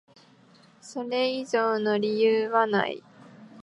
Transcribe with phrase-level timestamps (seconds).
[0.81, 3.03] それ以上の理由はない。